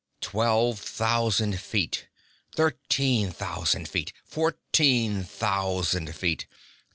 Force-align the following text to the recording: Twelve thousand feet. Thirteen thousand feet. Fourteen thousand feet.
Twelve 0.21 0.79
thousand 0.79 1.59
feet. 1.59 2.07
Thirteen 2.55 3.29
thousand 3.29 3.87
feet. 3.87 4.11
Fourteen 4.25 5.23
thousand 5.23 6.15
feet. 6.15 6.47